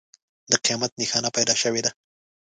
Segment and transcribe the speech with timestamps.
[0.51, 1.91] د قیامت نښانه پیدا شوې ده.